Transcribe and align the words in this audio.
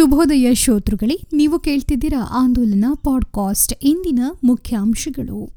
ಶುಭೋದಯ 0.00 0.54
ಶ್ರೋತೃಗಳೇ, 0.54 1.20
ನೀವು 1.32 1.58
ಕೇಳ್ತಿದ್ದೀರಾ 1.58 2.28
ಆಂದೋಲನ 2.30 2.84
ಪಾಡ್ಕಾಸ್ಟ್. 2.94 3.74
ಇಂದಿನ 3.82 4.18
ಮುಖ್ಯಾಂಶಗಳು 4.44 5.52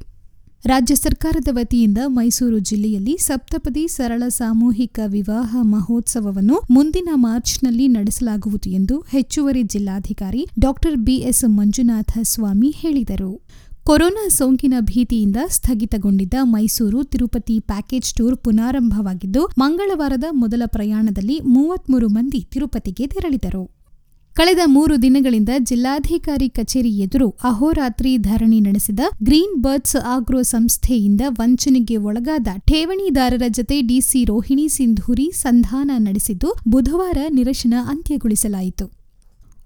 ರಾಜ್ಯ 0.66 0.96
ಸರ್ಕಾರದ 0.96 1.48
ವತಿಯಿಂದ 1.52 1.98
ಮೈಸೂರು 2.08 2.60
ಜಿಲ್ಲೆಯಲ್ಲಿ 2.60 3.18
ಸಪ್ತಪದಿ 3.18 3.88
ಸರಳ 3.88 4.24
ಸಾಮೂಹಿಕ 4.28 5.00
ವಿವಾಹ 5.08 5.56
ಮಹೋತ್ಸವವನ್ನು 5.62 6.62
ಮುಂದಿನ 6.72 7.10
ಮಾರ್ಚ್ನಲ್ಲಿ 7.14 7.88
ನಡೆಸಲಾಗುವುದು 7.88 8.70
ಎಂದು 8.70 9.06
ಹೆಚ್ಚುವರಿ 9.10 9.64
ಜಿಲ್ಲಾಧಿಕಾರಿ 9.64 10.48
ಡಾಕ್ಟರ್ 10.60 10.96
ಬಿಎಸ್ 10.96 11.44
ಮಂಜುನಾಥ 11.48 12.18
ಸ್ವಾಮಿ 12.22 12.70
ಹೇಳಿದರು. 12.70 13.42
ಕೊರೋನಾ 13.84 14.28
ಸೋಂಕಿನ 14.28 14.74
ಭೀತಿಯಿಂದ 14.80 15.36
ಸ್ಥಗಿತಗೊಂಡಿದ್ದ 15.48 16.34
ಮೈಸೂರು 16.44 17.04
ತಿರುಪತಿ 17.04 17.60
ಪ್ಯಾಕೇಜ್ 17.60 18.14
ಟೂರ್ 18.14 18.38
ಪುನಾರಂಭವಾಗಿದ್ದು, 18.38 19.46
ಮಂಗಳವಾರದ 19.58 20.24
ಮೊದಲ 20.32 20.62
ಪ್ರಯಾಣದಲ್ಲಿ 20.66 21.40
ಮೂವತ್ಮೂರು 21.46 22.08
ಮಂದಿ 22.08 22.48
ತಿರುಪತಿಗೆ 22.52 23.08
ತೆರಳಿದರು. 23.08 23.83
ಕಳೆದ 24.36 24.60
ಮೂರು 24.66 25.02
ದಿನಗಳಿಂದ 25.02 25.50
ಜಿಲ್ಲಾಧಿಕಾರಿ 25.60 26.50
ಕಚೇರಿ 26.50 26.90
ಎದುರು 27.00 27.30
ಅಹೋರಾತ್ರಿ 27.44 28.18
ಧರಣಿ 28.18 28.60
ನಡೆಸಿದ 28.60 29.00
ಗ್ರೀನ್ 29.24 29.62
ಬರ್ಡ್ಸ್ 29.62 29.96
ಆಗ್ರೋ 29.96 30.42
ಸಂಸ್ಥೆಯಿಂದ 30.42 31.22
ವಂಚನೆಗೆ 31.40 31.98
ಒಳಗಾದ 31.98 32.48
ಠೇವಣಿದಾರರ 32.66 33.44
ಜತೆ 33.48 33.82
ಡಿಸಿ 33.82 34.24
ರೋಹಿಣಿ 34.24 34.68
ಸಿಂಧೂರಿ 34.70 35.32
ಸಂಧಾನ 35.34 35.92
ನಡೆಸಿದ್ದು 35.98 36.56
ಬುಧವಾರ 36.68 37.18
ನಿರಶನ 37.30 37.74
ಅಂತ್ಯಗೊಳಿಸಲಾಯಿತು. 37.88 39.03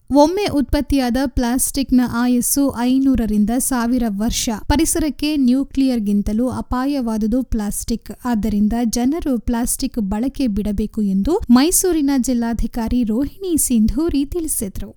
ಒಮ್ಮೆ 0.09 0.45
ಉತ್ಪತ್ತಿಯಾದ 0.47 1.17
ಪ್ಲಾಸ್ಟಿಕ್ನ 1.25 2.02
ಆಯಸ್ಸು 2.13 2.73
ಐನೂರರಿಂದ 2.77 3.49
ಸಾವಿರ 3.57 4.03
ವರ್ಷ. 4.07 4.49
ಪರಿಸರಕ್ಕೆ 4.67 5.35
ನ್ಯೂಕ್ಲಿಯರ್ಗಿಂತಲೂ 5.38 6.49
ಅಪಾಯವಾದುದು 6.49 7.43
ಪ್ಲಾಸ್ಟಿಕ್. 7.43 8.11
ಆದ್ದರಿಂದ 8.25 8.73
ಜನರು 8.83 9.39
ಪ್ಲಾಸ್ಟಿಕ್ 9.39 9.99
ಬಳಕೆ 9.99 10.47
ಬಿಡಬೇಕು 10.47 11.02
ಎಂದು 11.02 11.41
ಮೈಸೂರಿನ 11.49 12.09
ಜಿಲ್ಲಾಧಿಕಾರಿ 12.17 13.03
ರೋಹಿಣಿ 13.03 13.57
ಸಿಂಧೂರಿ 13.57 14.25
ತಿಳಿಸಿದರು. 14.25 14.96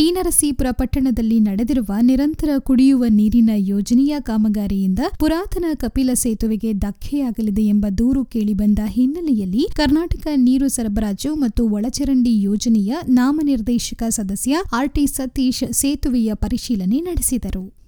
ಟಿ 0.00 0.10
ನರಸೀಪುರ 0.10 0.66
ಪಟ್ಟಣದಲ್ಲಿ 0.70 1.40
ನಡೆದಿರುವ 1.40 1.94
ನಿರಂತರ 2.00 2.50
ಕುಡಿಯುವ 2.58 3.04
ನೀರಿನ 3.08 3.50
ಯೋಜನೆಯ 3.54 4.14
ಕಾಮಗಾರಿಯಿಂದ 4.20 4.98
ಪುರಾತನ 5.18 5.64
ಕಪಿಲ 5.74 6.10
ಸೇತುವೆಗೆ 6.14 6.72
ಧಕ್ಕೆಯಾಗಲಿದೆ 6.72 7.62
ಎಂಬ 7.62 7.86
ದೂರು 7.98 8.24
ಕೇಳಿಬಂದ 8.24 8.78
ಹಿನ್ನೆಲೆಯಲ್ಲಿ 8.86 9.68
ಕರ್ನಾಟಕ 9.74 10.26
ನೀರು 10.36 10.68
ಸರಬರಾಜು 10.68 11.34
ಮತ್ತು 11.34 11.68
ಒಳಚರಂಡಿ 11.68 12.42
ಯೋಜನೆಯ 12.42 12.94
ನಾಮನಿರ್ದೇಶಕ 13.08 14.02
ಸದಸ್ಯ 14.10 14.62
ಆರ್ಟಿ 14.72 15.06
ಸತೀಶ್ 15.06 15.72
ಸೇತುವೆಯ 15.72 16.30
ಪರಿಶೀಲನೆ 16.34 17.00
ನಡೆಸಿದರು. 17.00 17.79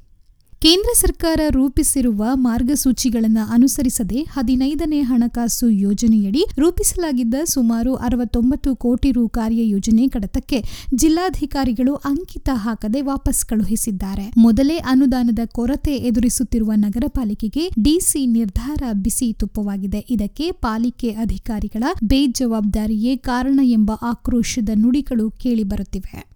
ಕೇಂದ್ರ 0.63 0.91
ಸರ್ಕಾರ 0.95 1.41
ರೂಪಿಸಿರುವ 1.51 2.23
ಮಾರ್ಗಸೂಚಿಗಳನ್ನು 2.35 3.53
ಅನುಸರಿಸದೆ 3.53 4.23
ಹದಿನೈದನೇ 4.23 5.01
ಹಣಕಾಸು 5.01 5.69
ಯೋಜನೆಯಡಿ 5.69 6.45
ರೂಪಿಸಲಾಗಿದ್ದ 6.59 7.35
ಸುಮಾರು 7.45 7.95
ಅರವತ್ತೊಂಬತ್ತು 7.95 8.77
ಕೋಟಿ 8.77 9.13
ರು 9.13 9.29
ಕಾರ್ಯಯೋಜನೆ 9.29 10.09
ಕಡತಕ್ಕೆ 10.09 10.59
ಜಿಲ್ಲಾಧಿಕಾರಿಗಳು 10.95 11.95
ಅಂಕಿತ 11.95 12.49
ಹಾಕದೆ 12.55 13.01
ವಾಪಸ್ 13.01 13.45
ಕಳುಹಿಸಿದ್ದಾರೆ. 13.45 14.33
ಮೊದಲೇ 14.37 14.77
ಅನುದಾನದ 14.77 15.39
ಕೊರತೆ 15.53 15.97
ಎದುರಿಸುತ್ತಿರುವ 15.97 16.73
ನಗರ 16.77 17.05
ಪಾಲಿಕೆಗೆ 17.09 17.69
ಡಿಸಿ 17.83 18.27
ನಿರ್ಧಾರ 18.27 18.83
ಬಿಸಿ 18.93 19.33
ತುಪ್ಪವಾಗಿದೆ. 19.33 20.07
ಇದಕ್ಕೆ 20.11 20.51
ಪಾಲಿಕೆ 20.51 21.11
ಅಧಿಕಾರಿಗಳ 21.11 21.85
ಬೇಜವಾಬ್ದಾರಿಯೇ 22.05 23.17
ಕಾರಣ 23.17 23.61
ಎಂಬ 23.63 23.91
ಆಕ್ರೋಶದ 24.03 24.69
ನುಡಿಗಳು 24.75 25.31
ಕೇಳಿಬರುತ್ತಿವೆ. 25.31 26.32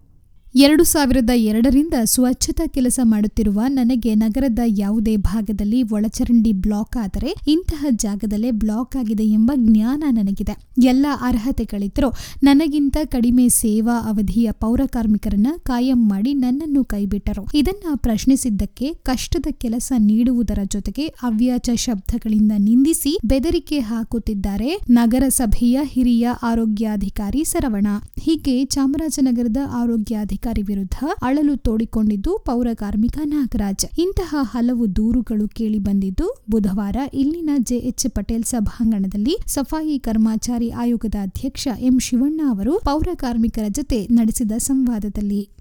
ಎರಡು 0.57 0.83
ಸಾವಿರದ 0.83 1.31
ಎರಡರಿಂದ 1.35 1.95
ಸ್ವಚ್ಛತಾ 2.03 2.65
ಕೆಲಸ 2.67 2.99
ಮಾಡುತ್ತಿರುವ 3.03 3.61
ನನಗೆ 3.67 4.11
ನಗರದ 4.15 4.61
ಯಾವುದೇ 4.77 5.17
ಭಾಗದಲ್ಲಿ 5.17 5.79
ಒಳಚರಂಡಿ 5.83 6.51
ಬ್ಲಾಕ್ 6.51 6.95
ಆದರೆ 6.97 7.31
ಇಂತಹ 7.47 7.85
ಜಾಗದಲ್ಲೇ 7.95 8.51
ಬ್ಲಾಕ್ 8.51 8.95
ಆಗಿದೆ 8.95 9.25
ಎಂಬ 9.29 9.51
ಜ್ಞಾನ 9.55 10.03
ನನಗಿದೆ. 10.09 10.53
ಎಲ್ಲ 10.83 11.05
ಅರ್ಹತೆಗಳಿದ್ದರೂ 11.21 12.09
ನನಗಿಂತ 12.43 12.97
ಕಡಿಮೆ 13.05 13.49
ಸೇವಾ 13.57 13.95
ಅವಧಿಯ 14.09 14.51
ಪೌರ 14.51 14.81
ಕಾರ್ಮಿಕರನ್ನ 14.85 15.51
ಕಾಯಂ 15.63 16.09
ಮಾಡಿ 16.09 16.33
ನನ್ನನ್ನು 16.33 16.83
ಕೈಬಿಟ್ಟರು. 16.85 17.43
ಇದನ್ನ 17.53 17.95
ಪ್ರಶ್ನಿಸಿದ್ದಕ್ಕೆ 17.95 18.93
ಕಷ್ಟದ 19.03 19.51
ಕೆಲಸ 19.57 19.91
ನೀಡುವುದರ 19.99 20.59
ಜೊತೆಗೆ 20.65 21.07
ಅವ್ಯಾಚ 21.23 21.69
ಶಬ್ದಗಳಿಂದ 21.75 22.53
ನಿಂದಿಸಿ 22.59 23.13
ಬೆದರಿಕೆ 23.25 23.79
ಹಾಕುತ್ತಿದ್ದಾರೆ 23.79 24.71
ನಗರಸಭೆಯ 24.89 25.79
ಹಿರಿಯ 25.83 26.27
ಆರೋಗ್ಯಾಧಿಕಾರಿ 26.43 27.43
ಸರವಣ. 27.43 27.87
ಹೀಗೆ 28.23 28.65
ಚಾಮರಾಜನಗರದ 28.65 29.57
ಆರೋಗ್ಯಾಧಿಕಾರಿ 29.73 30.45
ವಿರುದ್ಧ 30.61 30.95
ಅಳಲು 31.21 31.57
ತೋಡಿಕೊಂಡಿದ್ದು 31.57 32.37
ಪೌರ 32.37 32.67
ಕಾರ್ಮಿಕ 32.73 33.17
ನಾಗರಾಜ್. 33.23 33.85
ಇಂತಹ 33.97 34.35
ಹಲವು 34.41 34.95
ದೂರುಗಳು 34.95 35.47
ಕೇಳಿ 35.47 35.79
ಬಂದಿದ್ದು 35.79 36.43
ಬುಧವಾರ 36.49 36.95
ಇಲ್ಲಿನ 37.13 37.49
ಜೆಎಚ್ 37.57 38.09
ಪಟೇಲ್ 38.09 38.43
ಸಭಾಂಗಣದಲ್ಲಿ 38.43 39.37
ಸಫಾಯಿ 39.47 39.99
ಕರ್ಮಚಾರಿ 39.99 40.69
ಆಯೋಗದ 40.69 41.15
ಅಧ್ಯಕ್ಷ 41.21 41.67
ಎಂ 41.79 41.99
ಶಿವಣ್ಣ 41.99 42.41
ಅವರು 42.49 42.79
ಪೌರ 42.79 43.07
ಕಾರ್ಮಿಕರ 43.13 43.63
ಜೊತೆ 43.69 44.07
ನಡೆಸಿದ 44.11 44.51
ಸಂವಾದದಲ್ಲಿ. 44.57 45.56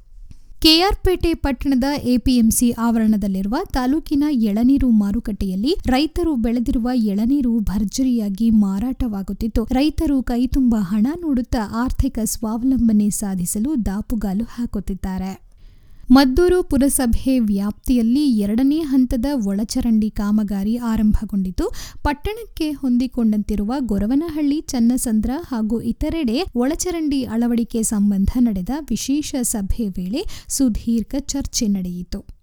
ಕೆಆರ್ಪೇಟೆ 0.67 1.35
ಪಟ್ಟಣದ 1.35 1.85
ಎಪಿಎಂಸಿ 2.05 2.71
ಆವರಣದಲ್ಲಿರುವ 2.79 3.57
ತಾಲೂಕಿನ 3.73 4.25
ಎಳನೀರು 4.31 4.91
ಮಾರುಕಟ್ಟೆಯಲ್ಲಿ 4.91 5.73
ರೈತರು 5.87 6.35
ಬೆಳೆದಿರುವ 6.35 6.89
ಎಳನೀರು 6.95 7.59
ಭರ್ಜರಿಯಾಗಿ 7.61 8.51
ಮಾರಾಟವಾಗುತ್ತಿದ್ದು 8.51 9.65
ರೈತರು 9.73 10.23
ಕೈತುಂಬ 10.23 10.75
ಹಣ 10.81 11.07
ನೋಡುತ್ತಾ 11.21 11.59
ಆರ್ಥಿಕ 11.75 12.19
ಸ್ವಾವಲಂಬನೆ 12.25 13.11
ಸಾಧಿಸಲು 13.11 13.87
ದಾಪುಗಾಲು 13.87 14.45
ಹಾಕುತ್ತಿದ್ದಾರೆ. 14.45 15.46
ಮದ್ದೂರು 16.11 16.63
ಪುರಸಭೆ 16.63 17.39
ವ್ಯಾಪ್ತಿಯಲ್ಲಿ 17.39 18.39
ಎರಡನೇ 18.39 18.79
ಹಂತದ 18.79 19.27
ಒಳಚರಂಡಿ 19.47 20.11
ಕಾಮಗಾರಿ 20.11 20.77
ಆರಂಭಗೊಂಡಿತು. 20.77 21.69
ಪಟ್ಟಣಕ್ಕೆ 22.03 22.71
ಹೊಂದಿಕೊಂಡಂತಿರುವ 22.71 23.75
ಗೊರವನಹಳ್ಳಿ, 23.79 24.61
ಚನ್ನಸಂದ್ರ 24.61 25.31
ಹಾಗೂ 25.43 25.81
ಇತರೆಡೆ 25.81 26.45
ಒಳಚರಂಡಿ 26.55 27.25
ಅಳವಡಿಕೆ 27.25 27.83
ಸಂಬಂಧ 27.83 28.29
ನಡೆದ 28.39 28.69
ವಿಶೇಷ 28.91 29.35
ಸಭೆ 29.43 29.89
ವೇಳೆ 29.89 30.25
ಸುದೀರ್ಘ 30.49 31.15
ಚರ್ಚೆ 31.19 31.67
ನಡೆಯಿತು. 31.67 32.36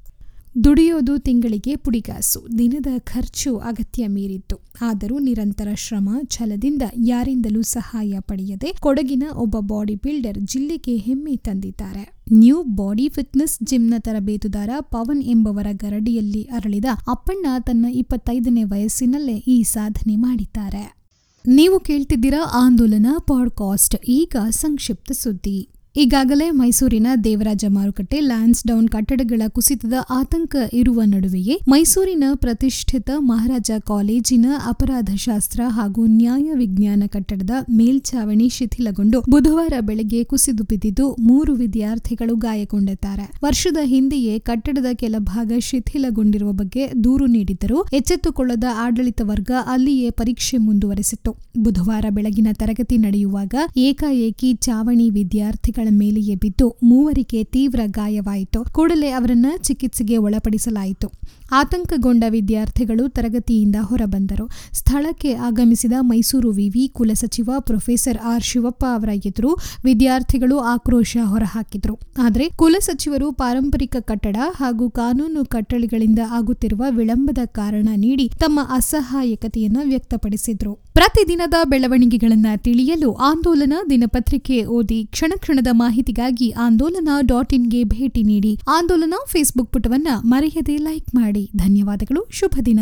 ದುಡಿಯೋದು 0.64 1.18
ತಿಂಗಳಿಗೆ 1.18 1.76
ಪುಡಿಗಾಸು. 1.76 2.58
ದಿನದ 2.58 2.86
ಖರ್ಚು 3.00 3.58
ಅಗತ್ಯ 3.58 4.08
ಮೀರಿತ್ತು. 4.08 4.58
ಆದರೂ 4.82 5.20
ನಿರಂತರ 5.20 5.68
ಶ್ರಮ, 5.76 6.10
ಛಲದಿಂದ 6.26 6.82
ಯಾರಿಂದಲೂ 7.04 7.62
ಸಹಾಯ 7.62 8.14
ಪಡೆಯದೆ 8.20 8.74
ಕೊಡಗಿನ 8.80 9.24
ಒಬ್ಬ 9.36 9.56
ಬಾಡಿ 9.60 9.96
ಬಿಲ್ಡರ್ 9.96 10.38
ಜಿಲ್ಲೆಗೆ 10.42 10.96
ಹೆಮ್ಮೆ 10.96 11.36
ತಂದಿದ್ದಾರೆ. 11.36 12.24
ನ್ಯೂ 12.34 12.64
ಬಾಡಿ 12.64 13.10
ಫಿಟ್ನೆಸ್ 13.10 13.60
ಜಿಮ್ನ 13.64 13.94
ತರಬೇತುದಾರ 14.00 14.70
ಪವನ್ 14.80 15.24
ಎಂಬವರ 15.24 15.68
ಗರಡಿಯಲ್ಲಿ 15.72 16.44
ಅರಳಿದ 16.44 16.86
ಅಪ್ಪಣ್ಣ 17.08 17.46
ತನ್ನ 17.60 17.86
ಇಪ್ಪತ್ತೈದನೇ 17.86 18.64
ವಯಸ್ಸಿನಲ್ಲೇ 18.64 19.38
ಈ 19.38 19.64
ಸಾಧನೆ 19.64 20.16
ಮಾಡಿದ್ದಾರೆ. 20.16 21.04
ನೀವು 21.48 21.80
ಕೇಳ್ತಿದ್ದೀರಾ 21.80 22.46
ಆಂದೋಲನ 22.54 23.08
ಪಾಡ್ಕಾಸ್ಟ್. 23.20 23.96
ಈಗ 24.08 24.36
ಸಂಕ್ಷಿಪ್ತ 24.50 25.12
ಸುದ್ದಿ. 25.12 25.70
ಈಗಾಗಲೇ 25.96 26.50
ಮೈಸೂರಿನ 26.50 27.08
ದೇವರಾಜ 27.24 27.66
ಮಾರುಕಟ್ಟೆ 27.70 28.20
ಲ್ಯಾನ್ಸ್ 28.20 28.68
ಡೌನ್ 28.68 28.88
ಕಟ್ಟಡಗಳ 28.90 29.42
ಕುಸಿತದ 29.48 29.94
ಆತಂಕ 30.10 30.56
ಇರುವ 30.74 31.02
ನಡುವೆಯೇ 31.06 31.56
ಮೈಸೂರಿನ 31.68 32.24
ಪ್ರತಿಷ್ಠಿತ 32.34 33.10
ಮಹಾರಾಜ 33.18 33.72
ಕಾಲೇಜಿನ 33.88 34.46
ಅಪರಾಧಶಾಸ್ತ್ರ 34.68 35.62
ಹಾಗೂ 35.68 36.06
ನ್ಯಾಯ 36.06 36.48
ವಿಜ್ಞಾನ 36.54 37.04
ಕಟ್ಟಡದ 37.08 37.50
ಮೇಲ್ಛಾವಣಿ 37.70 38.50
ಶಿಥಿಲಗೊಂಡು 38.50 39.20
ಬುಧವಾರ 39.30 39.74
ಬೆಳಗ್ಗೆ 39.82 40.24
ಕುಸಿದು 40.24 40.64
ಬಿದ್ದಿದ್ದು 40.64 41.16
ಮೂರು 41.20 41.54
ವಿದ್ಯಾರ್ಥಿಗಳು 41.54 42.36
ಗಾಯಗೊಂಡಿದ್ದಾರೆ. 42.36 43.28
ವರ್ಷದ 43.44 43.78
ಹಿಂದೆಯೇ 43.84 44.40
ಕಟ್ಟಡದ 44.40 44.86
ಕೆಲ 44.94 45.16
ಭಾಗ 45.20 45.52
ಶಿಥಿಲಗೊಂಡಿರುವ 45.60 46.52
ಬಗ್ಗೆ 46.52 46.92
ದೂರು 47.04 47.26
ನೀಡಿದ್ದರೂ 47.28 47.80
ಎಚ್ಚೆತ್ತುಕೊಳ್ಳದ 47.94 48.64
ಆಡಳಿತ 48.78 49.22
ವರ್ಗ 49.24 49.52
ಅಲ್ಲಿಯೇ 49.66 50.10
ಪರೀಕ್ಷೆ 50.10 50.58
ಮುಂದುವರೆಸಿತ್ತು. 50.58 51.34
ಬುಧವಾರ 51.60 52.06
ಬೆಳಗಿನ 52.10 52.48
ತರಗತಿ 52.54 52.98
ನಡೆಯುವಾಗ 52.98 53.56
ಏಕಾಏಕಿ 53.78 54.54
ಚಾವಣಿ 54.62 55.10
ವಿದ್ಯಾರ್ಥಿಗಳ 55.10 55.83
ಮೇಲೆಯೇ 55.90 56.36
ಬಿದ್ದು 56.36 56.78
ಮೂವರಿಗೆ 56.84 57.44
ತೀವ್ರ 57.44 57.80
ಗಾಯವಾಯಿತು. 57.86 58.64
ಕೂಡಲೇ 58.74 59.10
ಅವರನ್ನು 59.10 59.58
ಚಿಕಿತ್ಸೆಗೆ 59.58 60.18
ಒಳಪಡಿಸಲಾಯಿತು. 60.18 61.12
ಆತಂಕಗೊಂಡ 61.60 62.24
ವಿದ್ಯಾರ್ಥಿಗಳು 62.36 63.04
ತರಗತಿಯಿಂದ 63.18 63.78
ಹೊರಬಂದರು. 63.90 64.46
ಸ್ಥಳಕ್ಕೆ 64.80 65.32
ಆಗಮಿಸಿದ 65.48 65.96
ಮೈಸೂರು 66.12 66.50
ವಿವಿ 66.60 66.86
ಕುಲಸಚಿವ 66.88 67.50
ಪ್ರೊಫೆಸರ್ 67.60 68.20
ಆರ್ 68.34 68.44
ಶಿವಪ್ಪ 68.44 68.84
ಅವರ 68.96 69.10
ಎದುರು 69.30 69.52
ವಿದ್ಯಾರ್ಥಿಗಳು 69.86 70.58
ಆಕ್ರೋಶ 70.74 71.18
ಹೊರಹಾಕಿದ್ರು. 71.34 71.96
ಆದರೆ 72.26 72.48
ಕುಲಸಚಿವರು 72.62 73.28
ಪಾರಂಪರಿಕ 73.42 73.96
ಕಟ್ಟಡ 74.00 74.38
ಹಾಗೂ 74.60 74.88
ಕಾನೂನು 75.02 75.44
ಕಟ್ಟಳೆಗಳಿಂದ 75.46 76.22
ಆಗುತ್ತಿರುವ 76.40 76.84
ವಿಳಂಬದ 76.90 77.42
ಕಾರಣ 77.60 77.90
ನೀಡಿ 78.06 78.28
ತಮ್ಮ 78.44 78.60
ಅಸಹಾಯಕತೆಯನ್ನು 78.70 79.84
ವ್ಯಕ್ತಪಡಿಸಿದರು. 79.92 80.74
ಪ್ರತಿದಿನದ 80.98 81.58
ಬೆಳವಣಿಗೆಗಳನ್ನು 81.72 82.52
ತಿಳಿಯಲು 82.64 83.10
ಆಂದೋಲನ 83.30 83.76
ದಿನಪತ್ರಿಕೆ 83.90 84.58
ಓದಿ 84.78 85.00
ಕ್ಷಣ 85.14 85.34
ಕ್ಷಣದ 85.36 85.70
ಮಾಹಿತಿಗಾಗಿ 85.72 86.50
ಆಂದೋಲನ 86.66 87.10
ಡಾಟ್ 87.22 87.54
ಇನ್ಗೆ 87.54 87.82
ಭೇಟಿ 87.94 88.24
ನೀಡಿ. 88.24 88.54
ಆಂದೋಲನ 88.78 89.20
ಫೇಸ್ಬುಕ್ 89.32 89.72
ಪುಟವನ್ನ 89.74 90.08
ಮರೆಯದೆ 90.24 90.78
ಲೈಕ್ 90.88 91.10
ಮಾಡಿ. 91.16 91.43
ಧನ್ಯವಾದಗಳು. 91.56 92.28
ಶುಭ 92.32 92.60
ದಿನ. 92.66 92.80